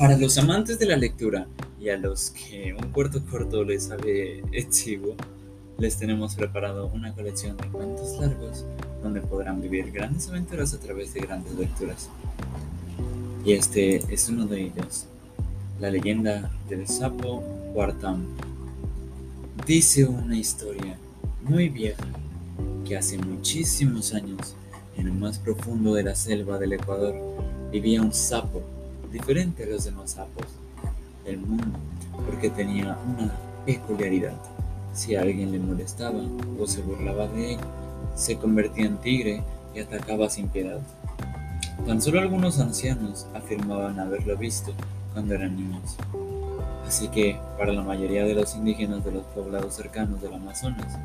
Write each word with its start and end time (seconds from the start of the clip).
Para 0.00 0.16
los 0.16 0.38
amantes 0.38 0.78
de 0.78 0.86
la 0.86 0.96
lectura 0.96 1.46
y 1.78 1.90
a 1.90 1.98
los 1.98 2.30
que 2.30 2.72
un 2.72 2.90
cuarto 2.90 3.22
corto 3.26 3.64
les 3.64 3.84
sabe 3.84 4.42
exiguo, 4.50 5.14
les 5.76 5.98
tenemos 5.98 6.36
preparado 6.36 6.86
una 6.86 7.12
colección 7.12 7.58
de 7.58 7.68
cuentos 7.68 8.18
largos 8.18 8.64
donde 9.02 9.20
podrán 9.20 9.60
vivir 9.60 9.92
grandes 9.92 10.26
aventuras 10.30 10.72
a 10.72 10.78
través 10.78 11.12
de 11.12 11.20
grandes 11.20 11.52
lecturas. 11.52 12.08
Y 13.44 13.52
este 13.52 13.96
es 14.08 14.30
uno 14.30 14.46
de 14.46 14.62
ellos, 14.62 15.04
la 15.78 15.90
leyenda 15.90 16.50
del 16.70 16.88
sapo 16.88 17.44
Huartam. 17.74 18.24
Dice 19.66 20.06
una 20.06 20.38
historia 20.38 20.96
muy 21.42 21.68
vieja 21.68 22.06
que 22.86 22.96
hace 22.96 23.18
muchísimos 23.18 24.14
años, 24.14 24.54
en 24.96 25.08
el 25.08 25.12
más 25.12 25.38
profundo 25.38 25.92
de 25.92 26.04
la 26.04 26.14
selva 26.14 26.58
del 26.58 26.72
Ecuador, 26.72 27.14
vivía 27.70 28.00
un 28.00 28.14
sapo 28.14 28.62
diferente 29.10 29.64
a 29.64 29.66
los 29.66 29.84
demás 29.84 30.12
sapos 30.12 30.46
del 31.24 31.38
mundo 31.38 31.78
porque 32.26 32.50
tenía 32.50 32.98
una 33.06 33.32
peculiaridad. 33.64 34.36
Si 34.92 35.14
alguien 35.14 35.52
le 35.52 35.58
molestaba 35.58 36.20
o 36.58 36.66
se 36.66 36.82
burlaba 36.82 37.26
de 37.28 37.54
él, 37.54 37.60
se 38.14 38.36
convertía 38.36 38.86
en 38.86 38.98
tigre 38.98 39.42
y 39.74 39.80
atacaba 39.80 40.28
sin 40.28 40.48
piedad. 40.48 40.80
Tan 41.86 42.02
solo 42.02 42.20
algunos 42.20 42.58
ancianos 42.58 43.26
afirmaban 43.34 43.98
haberlo 43.98 44.36
visto 44.36 44.72
cuando 45.12 45.34
eran 45.34 45.56
niños. 45.56 45.96
Así 46.86 47.08
que, 47.08 47.38
para 47.56 47.72
la 47.72 47.82
mayoría 47.82 48.24
de 48.24 48.34
los 48.34 48.54
indígenas 48.56 49.04
de 49.04 49.12
los 49.12 49.24
poblados 49.26 49.74
cercanos 49.74 50.20
del 50.20 50.34
Amazonas, 50.34 50.98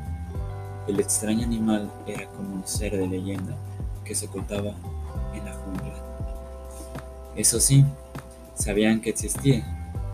el 0.88 1.00
extraño 1.00 1.44
animal 1.44 1.90
era 2.06 2.26
como 2.30 2.54
un 2.56 2.66
ser 2.66 2.96
de 2.96 3.06
leyenda 3.06 3.54
que 4.04 4.14
se 4.14 4.26
ocultaba 4.26 4.72
en 5.34 5.44
la 5.44 5.52
jungla. 5.52 6.05
Eso 7.36 7.60
sí, 7.60 7.84
sabían 8.54 9.02
que 9.02 9.10
existía, 9.10 9.62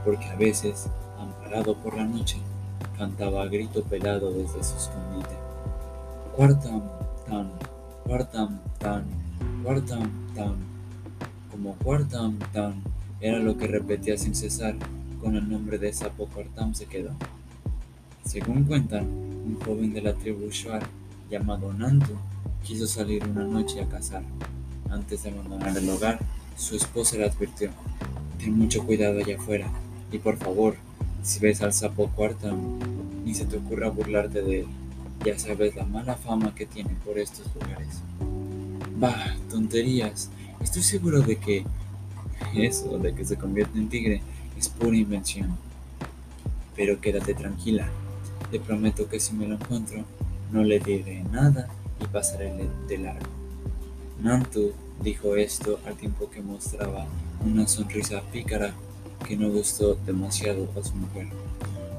porque 0.05 0.27
a 0.27 0.35
veces, 0.35 0.89
amparado 1.19 1.77
por 1.77 1.97
la 1.97 2.05
noche, 2.05 2.39
cantaba 2.99 3.43
a 3.43 3.47
grito 3.47 3.85
pelado 3.85 4.33
desde 4.33 4.65
su 4.65 4.77
escondite. 4.77 5.37
Cuartam 6.35 6.83
tan, 7.29 7.51
cuartam 8.05 8.61
tan, 8.79 9.05
cuartam 9.63 10.11
tan. 10.35 10.57
Como 11.51 11.75
cuartam 11.77 12.39
tan 12.53 12.83
era 13.21 13.39
lo 13.39 13.57
que 13.57 13.69
repetía 13.69 14.19
sin 14.19 14.35
cesar, 14.35 14.75
con 15.21 15.37
el 15.37 15.49
nombre 15.49 15.79
de 15.79 15.93
sapo 15.93 16.27
cuartam 16.27 16.75
se 16.75 16.87
quedó. 16.87 17.11
Según 18.25 18.65
cuentan, 18.65 19.05
un 19.05 19.61
joven 19.65 19.93
de 19.93 20.03
la 20.03 20.15
tribu 20.15 20.51
Shuar 20.51 20.83
llamado 21.31 21.73
Nantu 21.73 22.15
quiso 22.65 22.87
salir 22.89 23.25
una 23.25 23.45
noche 23.45 23.81
a 23.81 23.89
cazar. 23.89 24.25
Antes 24.91 25.23
de 25.23 25.31
abandonar 25.31 25.77
el 25.77 25.89
hogar, 25.89 26.19
su 26.57 26.77
esposa 26.77 27.17
le 27.17 27.27
advirtió, 27.27 27.71
ten 28.39 28.57
mucho 28.57 28.85
cuidado 28.85 29.19
allá 29.19 29.37
afuera 29.37 29.71
y 30.11 30.19
por 30.19 30.37
favor, 30.37 30.77
si 31.23 31.41
ves 31.41 31.63
al 31.63 31.73
sapo 31.73 32.09
cuartam, 32.09 32.79
ni 33.25 33.35
se 33.35 33.45
te 33.47 33.57
ocurra 33.57 33.89
burlarte 33.89 34.43
de 34.43 34.61
él. 34.61 34.67
Ya 35.25 35.39
sabes 35.39 35.77
la 35.77 35.85
mala 35.85 36.17
fama 36.17 36.55
que 36.55 36.67
tiene 36.67 36.91
por 37.05 37.19
estos 37.19 37.47
lugares. 37.55 38.03
Bah, 38.99 39.37
tonterías. 39.51 40.31
Estoy 40.61 40.83
seguro 40.83 41.21
de 41.23 41.37
que 41.37 41.65
eso 42.55 42.99
de 42.99 43.15
que 43.15 43.25
se 43.25 43.37
convierte 43.37 43.79
en 43.79 43.89
tigre 43.89 44.21
es 44.59 44.69
pura 44.69 44.97
invención. 44.97 45.57
Pero 46.77 47.01
quédate 47.01 47.35
tranquila. 47.35 47.89
Te 48.51 48.61
prometo 48.61 49.09
que 49.09 49.21
si 49.21 49.33
me 49.35 49.47
lo 49.47 49.55
encuentro, 49.55 50.05
no 50.51 50.63
le 50.63 50.79
diré 50.81 51.23
nada 51.25 51.69
y 52.01 52.07
pasaré 52.07 52.53
de 52.89 52.99
largo. 52.99 53.27
Nantu 54.21 54.73
dijo 55.03 55.37
esto 55.37 55.81
al 55.87 55.95
tiempo 55.97 56.31
que 56.31 56.41
mostraba 56.41 57.07
una 57.45 57.67
sonrisa 57.67 58.23
pícara 58.33 58.73
que 59.27 59.37
no 59.37 59.51
gustó 59.51 59.97
demasiado 60.07 60.69
a 60.79 60.85
su 60.85 60.95
mujer. 60.95 61.29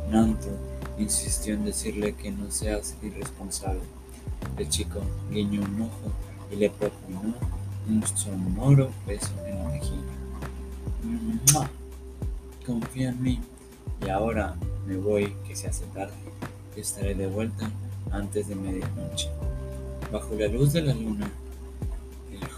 Nantu 0.10 0.50
insistió 0.98 1.54
en 1.54 1.66
decirle 1.66 2.14
que 2.16 2.32
no 2.32 2.50
seas 2.52 2.96
irresponsable. 3.02 3.82
El 4.58 4.70
chico 4.70 5.02
guiñó 5.32 5.62
un 5.62 5.82
ojo 5.82 6.12
y 6.52 6.56
le 6.56 6.70
propinó 6.70 7.34
un 7.90 8.04
sonoro 8.16 8.90
beso 9.06 9.32
en 9.46 9.58
la 9.58 9.70
mejilla. 9.70 10.14
Confía 12.66 13.10
en 13.10 13.22
mí. 13.22 13.40
Y 14.06 14.10
ahora 14.10 14.56
me 14.88 14.98
voy, 14.98 15.34
que 15.48 15.56
se 15.56 15.68
hace 15.68 15.86
tarde. 15.88 16.14
Estaré 16.76 17.16
de 17.16 17.28
vuelta 17.28 17.70
antes 18.12 18.48
de 18.48 18.56
medianoche. 18.56 19.30
Bajo 20.12 20.36
la 20.36 20.48
luz 20.48 20.74
de 20.74 20.82
la 20.82 20.94
luna, 20.94 21.30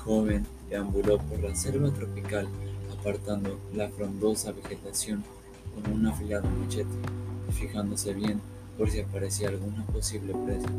joven 0.05 0.45
deambuló 0.69 1.17
por 1.17 1.39
la 1.39 1.55
selva 1.55 1.89
tropical 1.89 2.47
apartando 2.97 3.59
la 3.73 3.89
frondosa 3.89 4.51
vegetación 4.51 5.23
con 5.73 5.91
un 5.91 6.05
afilado 6.05 6.47
machete 6.61 6.89
y 7.49 7.51
fijándose 7.51 8.13
bien 8.13 8.39
por 8.77 8.89
si 8.89 9.01
aparecía 9.01 9.49
alguna 9.49 9.85
posible 9.87 10.33
presa. 10.45 10.69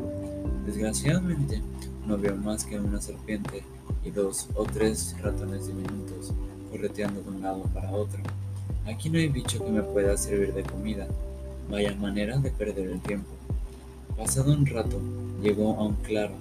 Desgraciadamente, 0.65 1.63
no 2.07 2.17
vio 2.17 2.37
más 2.37 2.65
que 2.65 2.79
una 2.79 3.01
serpiente 3.01 3.63
y 4.05 4.11
dos 4.11 4.49
o 4.55 4.65
tres 4.65 5.17
ratones 5.23 5.67
diminutos 5.67 6.33
correteando 6.71 7.23
de 7.23 7.29
un 7.29 7.43
lado 7.43 7.63
para 7.75 7.91
otro. 7.91 8.21
Aquí 8.87 9.11
no 9.11 9.19
hay 9.19 9.29
bicho 9.29 9.65
que 9.65 9.71
me 9.71 9.83
pueda 9.83 10.17
servir 10.17 10.53
de 10.55 10.63
comida. 10.63 11.07
Vaya 11.71 11.95
manera 11.97 12.39
de 12.39 12.51
perder 12.51 12.91
el 12.91 13.01
tiempo. 13.01 13.31
Pasado 14.17 14.53
un 14.53 14.67
rato, 14.67 15.01
llegó 15.43 15.75
a 15.77 15.85
un 15.85 15.95
claro 15.97 16.35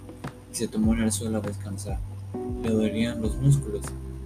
y 0.51 0.55
se 0.55 0.67
tomó 0.67 0.93
en 0.93 1.03
el 1.03 1.11
suelo 1.11 1.39
a 1.39 1.41
descansar. 1.41 1.99
Le 2.63 2.69
dolían 2.69 3.21
los 3.21 3.35
músculos 3.37 3.83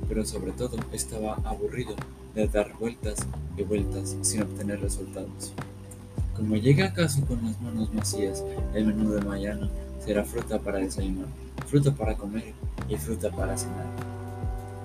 pero 0.09 0.25
sobre 0.25 0.52
todo 0.52 0.75
estaba 0.92 1.36
aburrido 1.46 1.96
de 2.34 2.47
dar 2.47 2.74
vueltas 2.80 3.20
y 3.56 3.64
vueltas 3.64 4.18
sin 4.22 4.42
obtener 4.42 4.81
resultados. 4.81 5.53
Como 6.36 6.56
llegue 6.56 6.84
a 6.84 6.94
casa 6.94 7.24
con 7.28 7.46
las 7.46 7.62
manos 7.62 7.94
vacías, 7.94 8.44
el 8.74 8.88
menú 8.88 9.12
de 9.12 9.22
mañana 9.22 9.70
será 10.03 10.25
fruta 10.25 10.58
para 10.59 10.80
desayunar, 10.80 11.28
fruta 11.68 11.94
para 11.94 12.16
comer 12.16 12.53
y 12.90 12.97
fruta 12.97 13.30
para 13.30 13.56
cenar. 13.56 13.86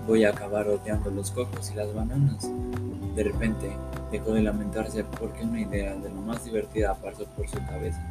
Voy 0.06 0.24
a 0.24 0.30
acabar 0.30 0.68
odiando 0.68 1.10
los 1.10 1.30
cocos 1.30 1.70
y 1.70 1.74
las 1.74 1.92
bananas. 1.94 2.50
De 3.16 3.24
repente 3.24 3.70
dejó 4.12 4.32
de 4.32 4.42
lamentarse 4.42 5.04
porque 5.18 5.44
una 5.44 5.62
idea 5.62 5.94
de 5.94 6.10
lo 6.10 6.20
más 6.20 6.44
divertida 6.44 6.94
pasó 6.94 7.24
por 7.24 7.48
su 7.48 7.56
cabeza. 7.56 8.02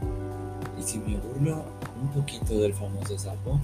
¿Y 0.80 0.82
si 0.82 0.98
me 0.98 1.18
burlo 1.18 1.64
un 2.02 2.10
poquito 2.10 2.58
del 2.60 2.74
famoso 2.74 3.20
sapo? 3.20 3.60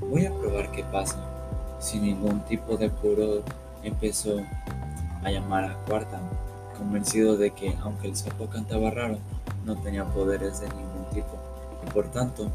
Voy 0.00 0.26
a 0.26 0.32
probar 0.32 0.70
qué 0.70 0.84
pasa 0.84 1.18
sin 1.80 2.02
ningún 2.02 2.40
tipo 2.40 2.76
de 2.76 2.90
pudor, 2.90 3.42
empezó 3.82 4.40
a 5.22 5.30
llamar 5.30 5.64
a 5.64 5.74
Quartam, 5.84 6.20
convencido 6.76 7.36
de 7.36 7.50
que, 7.50 7.76
aunque 7.82 8.08
el 8.08 8.16
sapo 8.16 8.46
cantaba 8.46 8.90
raro, 8.90 9.18
no 9.64 9.76
tenía 9.76 10.04
poderes 10.04 10.60
de 10.60 10.68
ningún 10.68 11.04
tipo 11.12 11.36
y 11.86 11.90
por 11.90 12.10
tanto 12.10 12.50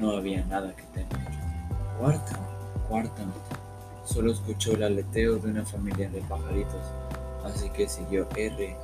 no 0.00 0.12
había 0.12 0.44
nada 0.44 0.74
que 0.74 0.82
temer. 0.94 1.08
Quartam, 1.98 2.40
Quartam, 2.88 3.32
solo 4.04 4.32
escuchó 4.32 4.72
el 4.72 4.82
aleteo 4.82 5.36
de 5.36 5.50
una 5.50 5.64
familia 5.64 6.08
de 6.08 6.20
pajaritos, 6.22 6.82
así 7.44 7.70
que 7.70 7.88
siguió 7.88 8.28
R 8.36 8.76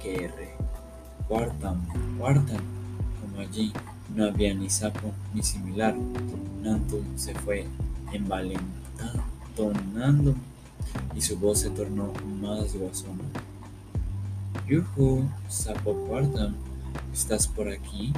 que 0.00 0.24
R. 0.24 0.54
Quartam, 1.28 1.86
Quartam, 2.18 2.62
como 3.20 3.40
allí 3.40 3.72
no 4.14 4.24
había 4.24 4.54
ni 4.54 4.70
sapo 4.70 5.12
ni 5.34 5.42
similar, 5.42 5.94
Nantu 6.62 7.02
se 7.16 7.34
fue 7.34 7.66
envalentonado 8.12 9.22
tonando 9.56 10.34
y 11.14 11.20
su 11.20 11.38
voz 11.38 11.60
se 11.60 11.70
tornó 11.70 12.12
más 12.40 12.74
guasona. 12.74 13.24
Yuhu, 14.68 15.24
sapo 15.48 15.94
Quartam, 16.06 16.54
¿estás 17.12 17.46
por 17.48 17.68
aquí? 17.68 18.12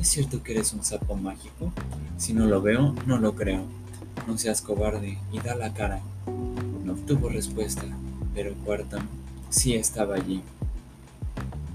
¿Es 0.00 0.08
cierto 0.08 0.42
que 0.42 0.52
eres 0.52 0.72
un 0.72 0.84
sapo 0.84 1.16
mágico? 1.16 1.72
Si 2.16 2.32
no 2.32 2.46
lo 2.46 2.62
veo, 2.62 2.94
no 3.06 3.18
lo 3.18 3.34
creo. 3.34 3.62
No 4.26 4.36
seas 4.36 4.60
cobarde 4.60 5.18
y 5.32 5.40
da 5.40 5.54
la 5.54 5.72
cara. 5.72 6.00
No 6.84 6.92
obtuvo 6.92 7.28
respuesta, 7.28 7.84
pero 8.34 8.54
Quartam 8.64 9.06
sí 9.48 9.74
estaba 9.74 10.16
allí, 10.16 10.42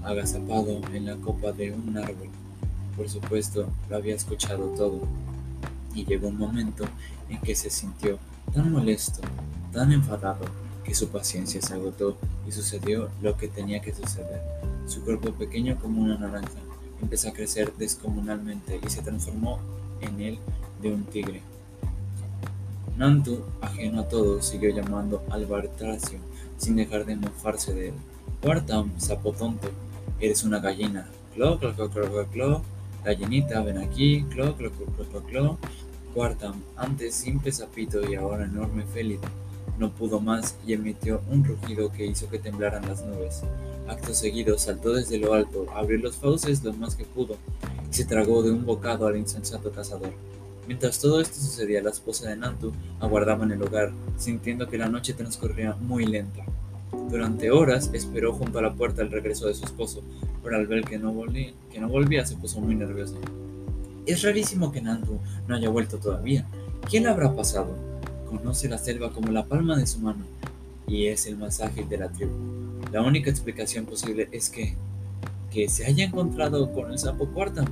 agazapado 0.04 0.80
en 0.92 1.06
la 1.06 1.16
copa 1.16 1.52
de 1.52 1.72
un 1.72 1.96
árbol. 1.98 2.28
Por 2.96 3.08
supuesto, 3.08 3.68
lo 3.88 3.96
había 3.96 4.14
escuchado 4.14 4.66
todo, 4.76 5.00
y 5.94 6.04
llegó 6.04 6.28
un 6.28 6.38
momento 6.38 6.84
en 7.28 7.40
que 7.40 7.54
se 7.54 7.70
sintió 7.70 8.18
tan 8.52 8.72
molesto, 8.72 9.20
tan 9.72 9.92
enfadado, 9.92 10.44
que 10.84 10.94
su 10.94 11.08
paciencia 11.08 11.60
se 11.62 11.74
agotó 11.74 12.16
y 12.46 12.52
sucedió 12.52 13.08
lo 13.22 13.36
que 13.36 13.48
tenía 13.48 13.80
que 13.80 13.94
suceder. 13.94 14.40
Su 14.86 15.02
cuerpo 15.02 15.32
pequeño 15.32 15.78
como 15.80 16.02
una 16.02 16.18
naranja 16.18 16.50
empezó 17.00 17.30
a 17.30 17.32
crecer 17.32 17.72
descomunalmente 17.78 18.80
y 18.84 18.90
se 18.90 19.02
transformó 19.02 19.58
en 20.00 20.20
el 20.20 20.38
de 20.82 20.92
un 20.92 21.04
tigre. 21.04 21.40
Nantu, 22.96 23.42
ajeno 23.60 24.02
a 24.02 24.08
todo, 24.08 24.42
siguió 24.42 24.70
llamando 24.70 25.24
al 25.30 25.46
Bartracio 25.46 26.18
sin 26.58 26.76
dejar 26.76 27.06
de 27.06 27.16
mofarse 27.16 27.74
de 27.74 27.88
él. 27.88 27.94
Quartam, 28.42 28.92
sapo 28.98 29.32
tonto, 29.32 29.70
eres 30.20 30.44
una 30.44 30.60
gallina. 30.60 31.08
Clo, 31.34 31.58
clo, 31.58 31.74
clo, 31.74 31.90
clo, 31.90 32.26
clo, 32.30 32.62
gallinita, 33.04 33.62
ven 33.62 33.78
aquí. 33.78 34.24
Clo, 34.30 34.56
clo, 34.56 34.70
clo, 34.72 34.86
clo, 34.86 35.04
clo, 35.04 35.22
clo. 35.22 35.58
Quartam, 36.14 36.62
antes 36.76 37.14
simple 37.14 37.50
sapito 37.52 38.08
y 38.08 38.14
ahora 38.14 38.44
enorme 38.44 38.84
félido. 38.84 39.22
no 39.78 39.90
pudo 39.90 40.20
más 40.20 40.56
y 40.64 40.72
emitió 40.72 41.20
un 41.28 41.44
rugido 41.44 41.90
que 41.90 42.06
hizo 42.06 42.28
que 42.30 42.38
temblaran 42.38 42.86
las 42.86 43.04
nubes. 43.04 43.42
Acto 43.88 44.14
seguido 44.14 44.56
saltó 44.56 44.92
desde 44.94 45.18
lo 45.18 45.34
alto, 45.34 45.66
abrió 45.74 45.98
los 45.98 46.16
fauces 46.16 46.62
lo 46.62 46.72
más 46.72 46.94
que 46.94 47.04
pudo 47.04 47.36
y 47.90 47.94
se 47.94 48.04
tragó 48.04 48.42
de 48.42 48.52
un 48.52 48.64
bocado 48.64 49.06
al 49.06 49.16
insensato 49.16 49.72
cazador. 49.72 50.12
Mientras 50.66 50.98
todo 50.98 51.20
esto 51.20 51.34
sucedía, 51.34 51.82
la 51.82 51.90
esposa 51.90 52.28
de 52.28 52.36
Nantu 52.36 52.72
aguardaba 53.00 53.44
en 53.44 53.52
el 53.52 53.62
hogar, 53.62 53.92
sintiendo 54.16 54.68
que 54.68 54.78
la 54.78 54.88
noche 54.88 55.12
transcurría 55.12 55.74
muy 55.74 56.06
lenta. 56.06 56.44
Durante 57.14 57.52
horas 57.52 57.90
esperó 57.92 58.32
junto 58.32 58.58
a 58.58 58.62
la 58.62 58.74
puerta 58.74 59.00
el 59.00 59.08
regreso 59.08 59.46
de 59.46 59.54
su 59.54 59.64
esposo, 59.64 60.02
pero 60.42 60.56
al 60.56 60.66
ver 60.66 60.82
que 60.82 60.98
no 60.98 61.12
volvía, 61.12 61.52
que 61.70 61.78
no 61.78 61.88
volvía 61.88 62.26
se 62.26 62.34
puso 62.34 62.60
muy 62.60 62.74
nervioso. 62.74 63.14
Es 64.04 64.24
rarísimo 64.24 64.72
que 64.72 64.82
Nantu 64.82 65.20
no 65.46 65.54
haya 65.54 65.68
vuelto 65.68 65.98
todavía. 65.98 66.44
¿Qué 66.90 66.98
le 66.98 67.06
habrá 67.06 67.32
pasado? 67.32 67.72
Conoce 68.28 68.68
la 68.68 68.78
selva 68.78 69.12
como 69.12 69.30
la 69.30 69.44
palma 69.44 69.76
de 69.76 69.86
su 69.86 70.00
mano 70.00 70.24
y 70.88 71.06
es 71.06 71.26
el 71.26 71.36
más 71.36 71.60
ágil 71.60 71.88
de 71.88 71.98
la 71.98 72.08
tribu. 72.08 72.32
La 72.90 73.00
única 73.02 73.30
explicación 73.30 73.86
posible 73.86 74.28
es 74.32 74.50
que, 74.50 74.74
que 75.52 75.68
se 75.68 75.86
haya 75.86 76.06
encontrado 76.06 76.72
con 76.72 76.90
el 76.90 76.98
sapo 76.98 77.28
cuarta. 77.28 77.64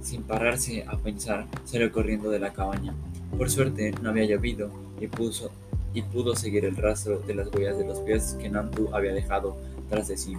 Sin 0.00 0.22
pararse 0.22 0.86
a 0.88 0.96
pensar, 0.96 1.46
salió 1.66 1.92
corriendo 1.92 2.30
de 2.30 2.38
la 2.38 2.54
cabaña. 2.54 2.94
Por 3.36 3.50
suerte 3.50 3.92
no 4.00 4.08
había 4.08 4.24
llovido 4.24 4.70
y, 5.02 5.06
puso, 5.06 5.50
y 5.94 6.02
pudo 6.02 6.34
seguir 6.34 6.64
el 6.64 6.76
rastro 6.76 7.20
de 7.20 7.34
las 7.34 7.48
huellas 7.54 7.78
de 7.78 7.86
los 7.86 8.00
pies 8.00 8.36
que 8.40 8.50
Nantu 8.50 8.90
había 8.92 9.12
dejado 9.12 9.56
tras 9.88 10.08
de 10.08 10.16
sí. 10.16 10.36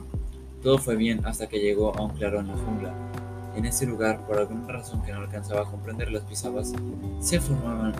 Todo 0.61 0.77
fue 0.77 0.95
bien 0.95 1.25
hasta 1.25 1.47
que 1.47 1.59
llegó 1.59 1.95
a 1.95 2.01
un 2.01 2.11
claro 2.11 2.39
en 2.39 2.49
la 2.49 2.57
jungla. 2.57 2.93
En 3.55 3.65
ese 3.65 3.85
lugar, 3.85 4.25
por 4.27 4.37
alguna 4.37 4.67
razón 4.67 5.01
que 5.03 5.13
no 5.13 5.19
alcanzaba 5.19 5.61
a 5.61 5.71
comprender, 5.71 6.11
las 6.11 6.23
pisadas 6.23 6.73
se 7.21 7.39
formaban, 7.39 7.93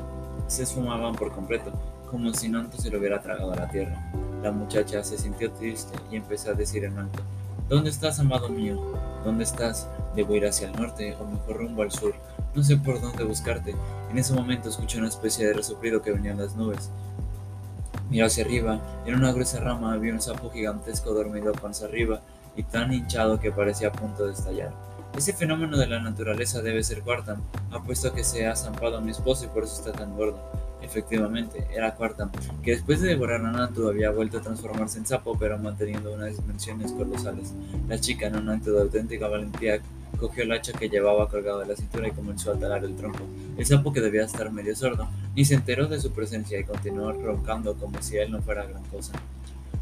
se 0.48 0.64
esfumaban 0.64 1.16
por 1.16 1.32
completo, 1.32 1.72
como 2.12 2.34
si 2.34 2.50
Nantu 2.50 2.78
se 2.78 2.90
lo 2.90 3.00
hubiera 3.00 3.22
tragado 3.22 3.54
a 3.54 3.56
la 3.56 3.70
tierra. 3.70 4.12
La 4.44 4.52
muchacha 4.52 5.04
se 5.04 5.18
sintió 5.18 5.52
triste 5.52 5.98
y 6.12 6.18
empezó 6.18 6.52
a 6.52 6.54
decir 6.54 6.84
en 6.84 6.98
alto, 6.98 7.24
¿Dónde 7.68 7.90
estás, 7.90 8.20
amado 8.20 8.48
mío? 8.48 8.80
¿Dónde 9.24 9.44
estás? 9.44 9.88
Debo 10.16 10.36
ir 10.36 10.46
hacia 10.46 10.68
el 10.70 10.76
norte 10.80 11.16
o 11.20 11.26
mejor 11.26 11.58
rumbo 11.58 11.82
al 11.82 11.92
sur. 11.92 12.14
No 12.54 12.64
sé 12.64 12.78
por 12.78 13.02
dónde 13.02 13.24
buscarte. 13.24 13.74
En 14.12 14.20
ese 14.20 14.34
momento 14.34 14.70
escuché 14.70 15.00
una 15.00 15.08
especie 15.08 15.48
de 15.48 15.54
resoplido 15.54 16.04
que 16.04 16.12
venía 16.12 16.32
en 16.32 16.38
las 16.38 16.56
nubes. 16.56 16.92
Miró 18.16 18.28
hacia 18.28 18.46
arriba, 18.46 18.80
en 19.06 19.16
una 19.16 19.34
gruesa 19.34 19.60
rama 19.60 19.92
había 19.92 20.14
un 20.14 20.22
sapo 20.22 20.50
gigantesco 20.50 21.14
dormido 21.14 21.52
panza 21.52 21.84
arriba 21.84 22.22
y 22.56 22.64
tan 22.64 22.94
hinchado 22.94 23.42
que 23.42 23.52
parecía 23.52 23.90
a 23.90 23.92
punto 23.92 24.26
de 24.26 24.32
estallar. 24.32 24.72
Ese 25.18 25.34
fenómeno 25.34 25.78
de 25.78 25.88
la 25.88 26.00
naturaleza 26.00 26.62
debe 26.62 26.82
ser 26.82 27.02
Quartam, 27.02 27.42
apuesto 27.72 28.08
a 28.08 28.16
que 28.16 28.24
se 28.24 28.48
ha 28.48 28.56
zampado 28.56 28.98
a 28.98 29.02
mi 29.02 29.12
esposo 29.12 29.44
y 29.44 29.48
por 29.50 29.66
eso 29.66 29.76
está 29.76 29.92
tan 29.92 30.16
gordo. 30.16 30.40
Efectivamente, 30.82 31.68
era 31.76 31.96
Quartam, 31.96 32.32
que 32.64 32.72
después 32.72 33.02
de 33.02 33.10
devorar 33.10 33.46
a 33.46 33.52
Nantu 33.52 33.90
había 33.90 34.12
vuelto 34.12 34.38
a 34.38 34.42
transformarse 34.42 34.98
en 34.98 35.06
sapo, 35.06 35.38
pero 35.38 35.58
manteniendo 35.58 36.14
unas 36.14 36.38
dimensiones 36.38 36.94
colosales. 36.94 37.54
La 37.90 38.00
chica, 38.00 38.28
en 38.28 38.38
un 38.38 38.48
acto 38.48 38.72
de 38.72 38.84
auténtica 38.84 39.28
valentía, 39.28 39.82
cogió 40.18 40.44
el 40.44 40.52
hacha 40.52 40.74
que 40.74 40.90
llevaba 40.90 41.30
colgado 41.30 41.60
de 41.60 41.68
la 41.68 41.76
cintura 41.76 42.08
y 42.08 42.12
comenzó 42.12 42.52
a 42.52 42.60
talar 42.60 42.84
el 42.84 42.96
tronco. 42.96 43.24
El 43.58 43.66
sapo, 43.66 43.94
que 43.94 44.02
debía 44.02 44.26
estar 44.26 44.52
medio 44.52 44.76
sordo, 44.76 45.08
ni 45.36 45.46
se 45.46 45.56
enteró 45.56 45.88
de 45.88 46.00
su 46.00 46.12
presencia 46.12 46.60
y 46.60 46.64
continuó 46.64 47.12
roncando 47.12 47.76
como 47.76 48.02
si 48.02 48.18
él 48.18 48.32
no 48.32 48.42
fuera 48.42 48.66
gran 48.66 48.84
cosa. 48.86 49.14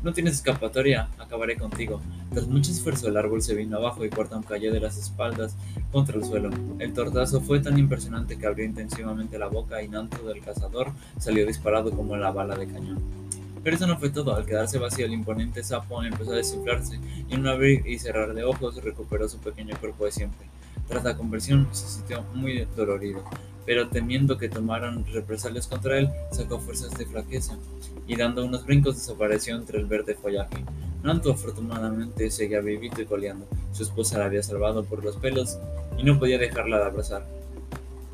No 0.03 0.11
tienes 0.11 0.33
escapatoria, 0.33 1.07
acabaré 1.17 1.55
contigo. 1.55 2.01
Tras 2.33 2.47
mucho 2.47 2.71
esfuerzo 2.71 3.07
el 3.07 3.15
árbol 3.15 3.41
se 3.41 3.55
vino 3.55 3.77
abajo 3.77 4.03
y 4.03 4.09
Quartam 4.09 4.43
cayó 4.43 4.73
de 4.73 4.81
las 4.81 4.97
espaldas 4.97 5.55
contra 5.93 6.17
el 6.17 6.25
suelo. 6.25 6.49
El 6.79 6.91
tortazo 6.91 7.39
fue 7.39 7.61
tan 7.61 7.79
impresionante 7.79 8.37
que 8.37 8.45
abrió 8.45 8.65
intensivamente 8.65 9.39
la 9.39 9.47
boca 9.47 9.81
y 9.81 9.87
Nanto 9.87 10.21
del 10.27 10.41
cazador 10.41 10.91
salió 11.19 11.45
disparado 11.47 11.91
como 11.91 12.17
la 12.17 12.31
bala 12.31 12.57
de 12.57 12.67
cañón. 12.67 13.22
Pero 13.63 13.75
eso 13.75 13.87
no 13.87 13.97
fue 13.97 14.09
todo. 14.09 14.35
Al 14.35 14.45
quedarse 14.45 14.77
vacío, 14.77 15.05
el 15.05 15.13
imponente 15.13 15.63
sapo 15.63 16.03
empezó 16.03 16.33
a 16.33 16.37
desinflarse 16.37 16.99
y 17.29 17.33
en 17.33 17.41
un 17.41 17.47
abrir 17.47 17.87
y 17.87 17.97
cerrar 17.97 18.33
de 18.33 18.43
ojos 18.43 18.83
recuperó 18.83 19.27
su 19.29 19.39
pequeño 19.39 19.75
cuerpo 19.79 20.05
de 20.05 20.11
siempre. 20.11 20.47
Tras 20.87 21.03
la 21.03 21.15
conversión 21.15 21.67
se 21.71 21.87
sintió 21.87 22.23
muy 22.33 22.67
dolorido, 22.75 23.23
pero 23.65 23.87
temiendo 23.87 24.37
que 24.37 24.49
tomaran 24.49 25.05
represalias 25.05 25.67
contra 25.67 25.97
él, 25.97 26.09
sacó 26.31 26.59
fuerzas 26.59 26.91
de 26.97 27.05
flaqueza 27.05 27.57
y 28.05 28.17
dando 28.17 28.43
unos 28.45 28.65
brincos 28.65 28.95
desapareció 28.95 29.55
entre 29.55 29.79
el 29.79 29.85
verde 29.85 30.15
follaje. 30.15 30.63
Nanto 31.01 31.31
afortunadamente 31.31 32.29
seguía 32.31 32.61
vivito 32.61 33.01
y 33.01 33.05
coleando. 33.05 33.47
Su 33.71 33.83
esposa 33.83 34.19
la 34.19 34.25
había 34.25 34.43
salvado 34.43 34.83
por 34.83 35.03
los 35.03 35.15
pelos 35.17 35.57
y 35.97 36.03
no 36.03 36.19
podía 36.19 36.37
dejarla 36.37 36.79
de 36.79 36.85
abrazar. 36.85 37.42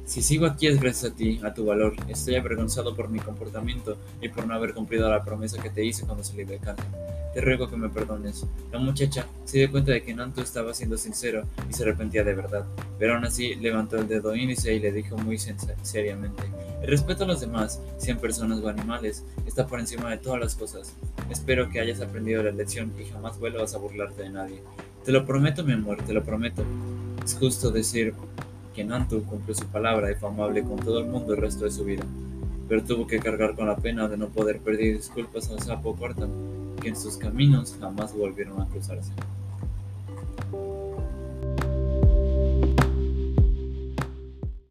Si 0.09 0.23
sigo 0.23 0.47
aquí 0.47 0.65
es 0.65 0.81
gracias 0.81 1.11
a 1.11 1.15
ti, 1.15 1.39
a 1.44 1.53
tu 1.53 1.65
valor. 1.65 1.94
Estoy 2.07 2.33
avergonzado 2.33 2.95
por 2.95 3.09
mi 3.09 3.19
comportamiento 3.19 3.95
y 4.19 4.29
por 4.29 4.47
no 4.47 4.56
haber 4.56 4.73
cumplido 4.73 5.07
la 5.07 5.23
promesa 5.23 5.61
que 5.61 5.69
te 5.69 5.85
hice 5.85 6.03
cuando 6.03 6.23
salí 6.23 6.45
de 6.45 6.57
casa. 6.57 6.83
Te 7.31 7.41
ruego 7.41 7.69
que 7.69 7.77
me 7.77 7.89
perdones. 7.89 8.44
La 8.71 8.79
muchacha 8.79 9.27
se 9.45 9.59
dio 9.59 9.69
cuenta 9.69 9.91
de 9.91 10.01
que 10.01 10.15
Nanto 10.15 10.41
estaba 10.41 10.73
siendo 10.73 10.97
sincero 10.97 11.44
y 11.69 11.73
se 11.73 11.83
arrepentía 11.83 12.23
de 12.23 12.33
verdad, 12.33 12.65
pero 12.97 13.13
aún 13.13 13.23
así 13.23 13.53
levantó 13.53 13.97
el 13.97 14.07
dedo 14.07 14.35
índice 14.35 14.73
y 14.73 14.79
le 14.79 14.91
dijo 14.91 15.15
muy 15.15 15.38
seriamente, 15.38 16.41
el 16.81 16.88
respeto 16.88 17.25
a 17.25 17.27
los 17.27 17.41
demás, 17.41 17.79
sean 18.00 18.17
personas 18.17 18.62
o 18.62 18.67
animales, 18.67 19.23
está 19.45 19.67
por 19.67 19.79
encima 19.79 20.09
de 20.09 20.17
todas 20.17 20.39
las 20.39 20.55
cosas. 20.55 20.95
Espero 21.29 21.69
que 21.69 21.81
hayas 21.81 22.01
aprendido 22.01 22.41
la 22.41 22.51
lección 22.51 22.91
y 23.00 23.05
jamás 23.05 23.38
vuelvas 23.38 23.75
a 23.75 23.77
burlarte 23.77 24.23
de 24.23 24.29
nadie. 24.31 24.63
Te 25.05 25.12
lo 25.12 25.23
prometo, 25.23 25.63
mi 25.63 25.73
amor, 25.73 26.01
te 26.01 26.13
lo 26.13 26.23
prometo. 26.23 26.63
Es 27.23 27.35
justo 27.35 27.69
decir 27.69 28.15
que 28.74 28.83
Nantu 28.83 29.24
cumplió 29.24 29.56
su 29.56 29.66
palabra 29.68 30.12
y 30.12 30.16
fue 30.16 30.30
amable 30.30 30.63
con 30.63 30.77
todo 30.77 31.00
el 31.00 31.06
mundo 31.06 31.33
el 31.33 31.42
resto 31.42 31.66
de 31.66 31.71
su 31.71 31.83
vida, 31.83 32.04
pero 32.68 32.83
tuvo 32.83 33.07
que 33.07 33.19
cargar 33.19 33.56
con 33.56 33.68
la 33.68 33.77
pena 33.77 34.07
de 34.07 34.18
no 34.18 34.30
poder 34.30 34.60
pedir 34.60 34.98
disculpas 34.98 35.50
al 35.50 35.62
sapo 35.62 35.95
Cortan, 35.95 36.30
que 36.81 36.89
en 36.89 36.95
sus 36.95 37.18
caminos 37.18 37.75
jamás 37.80 38.16
volvieron 38.16 38.62
a 38.62 38.68
cruzarse. 38.68 39.12